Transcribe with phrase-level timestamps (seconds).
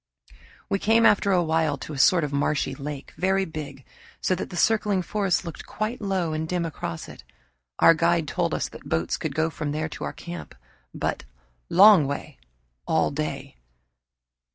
[0.67, 3.85] We came after a while to a sort of marshy lake, very big,
[4.19, 7.23] so that the circling forest looked quite low and dim across it.
[7.77, 10.55] Our guide told us that boats could go from there to our camp
[10.91, 11.25] but
[11.69, 12.39] "long way
[12.87, 13.57] all day."